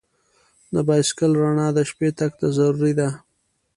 د 0.73 0.75
بایسکل 0.87 1.31
رڼا 1.41 1.67
د 1.77 1.79
شپې 1.89 2.09
تګ 2.19 2.31
ته 2.39 2.47
ضروري 2.57 2.93
ده. 2.99 3.09